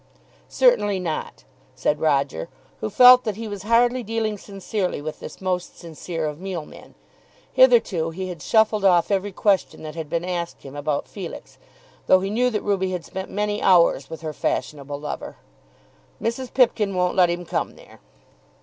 [0.49, 1.43] "Certainly not,"
[1.75, 6.39] said Roger, who felt that he was hardly dealing sincerely with this most sincere of
[6.39, 6.95] mealmen.
[7.53, 11.59] Hitherto he had shuffled off every question that had been asked him about Felix,
[12.07, 15.35] though he knew that Ruby had spent many hours with her fashionable lover.
[16.19, 16.51] "Mrs.
[16.51, 17.99] Pipkin won't let him come there."